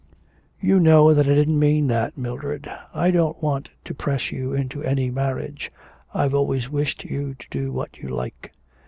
'You 0.59 0.79
know 0.79 1.13
that 1.13 1.27
I 1.27 1.35
didn't 1.35 1.59
mean 1.59 1.85
that, 1.85 2.17
Mildred. 2.17 2.67
I 2.91 3.11
don't 3.11 3.39
want 3.39 3.69
to 3.85 3.93
press 3.93 4.31
you 4.31 4.51
into 4.51 4.81
any 4.83 5.11
marriage. 5.11 5.69
I've 6.11 6.33
always 6.33 6.71
wished 6.71 7.03
you 7.05 7.35
to 7.35 7.47
do 7.51 7.71
what 7.71 7.99
you 7.99 8.07
like.' 8.09 8.51